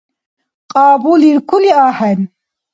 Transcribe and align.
Кьабулиркули 0.71 1.71
ахӀен. 1.85 2.19